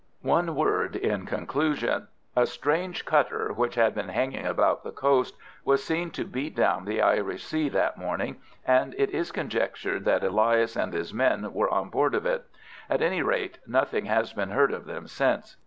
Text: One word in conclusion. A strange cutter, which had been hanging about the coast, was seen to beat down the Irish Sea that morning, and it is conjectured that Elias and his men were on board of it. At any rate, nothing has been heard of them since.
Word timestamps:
One 0.23 0.55
word 0.55 0.95
in 0.95 1.27
conclusion. 1.27 2.07
A 2.35 2.47
strange 2.47 3.05
cutter, 3.05 3.53
which 3.53 3.75
had 3.75 3.93
been 3.93 4.09
hanging 4.09 4.47
about 4.47 4.83
the 4.83 4.89
coast, 4.91 5.35
was 5.63 5.83
seen 5.83 6.09
to 6.13 6.25
beat 6.25 6.55
down 6.55 6.85
the 6.85 7.03
Irish 7.03 7.43
Sea 7.43 7.69
that 7.69 7.99
morning, 7.99 8.41
and 8.65 8.95
it 8.97 9.11
is 9.11 9.31
conjectured 9.31 10.03
that 10.05 10.23
Elias 10.23 10.75
and 10.75 10.91
his 10.91 11.13
men 11.13 11.53
were 11.53 11.69
on 11.71 11.89
board 11.91 12.15
of 12.15 12.25
it. 12.25 12.47
At 12.89 13.03
any 13.03 13.21
rate, 13.21 13.59
nothing 13.67 14.05
has 14.05 14.33
been 14.33 14.49
heard 14.49 14.71
of 14.73 14.85
them 14.85 15.05
since. 15.07 15.55